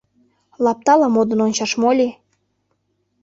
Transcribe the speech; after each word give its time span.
—Лаптала 0.63 1.07
модын 1.15 1.39
ончаш 1.45 1.71
мо-ли? 1.81 2.07